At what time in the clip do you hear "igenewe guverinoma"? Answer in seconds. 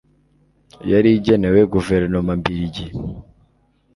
1.17-2.31